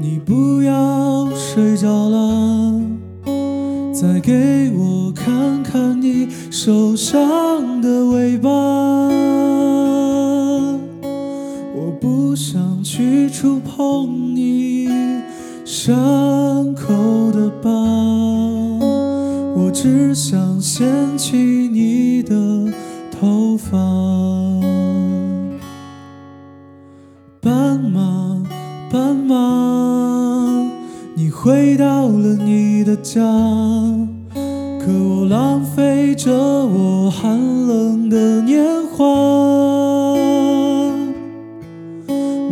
[0.00, 2.80] 你不要睡着了，
[3.92, 8.48] 再给我看看你受伤的尾巴。
[11.74, 14.88] 我不想去触碰你
[15.64, 17.68] 伤口的疤，
[19.56, 22.72] 我只想掀起你的
[23.10, 24.07] 头发。
[31.20, 33.20] 你回到了你的家，
[34.32, 40.14] 可我浪费着我寒冷的年华。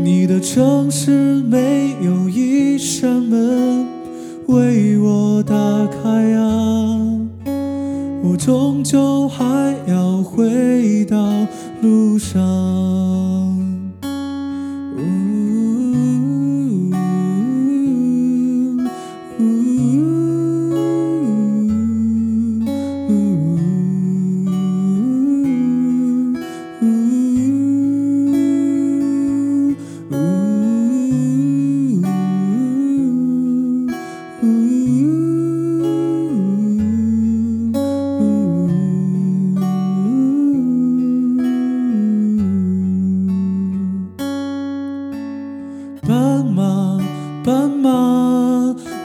[0.02, 3.86] 你的城市没有一扇门
[4.48, 5.54] 为我打
[5.86, 6.98] 开啊，
[8.24, 11.16] 我终究还要回到
[11.82, 13.65] 路上。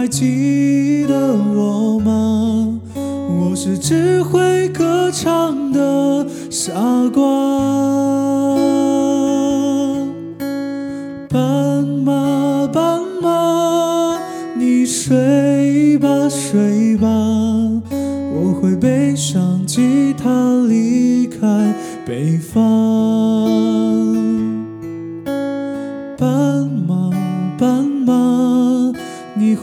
[0.00, 2.78] 还记得我吗？
[2.94, 6.70] 我是只会歌唱的傻
[7.12, 7.20] 瓜。
[11.28, 14.20] 斑马，斑马，
[14.56, 17.08] 你睡吧，睡吧，
[17.90, 18.97] 我会背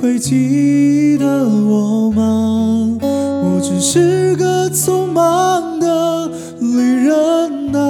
[0.00, 2.98] 会记得我吗？
[3.02, 6.26] 我只是个匆忙的
[6.58, 7.82] 旅人啊。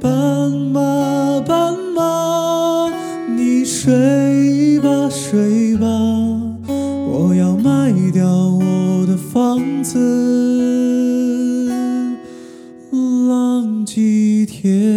[0.00, 2.90] 斑马，斑马，
[3.36, 5.86] 你睡吧，睡吧，
[6.66, 11.70] 我要卖掉我的房子，
[12.90, 14.95] 浪迹天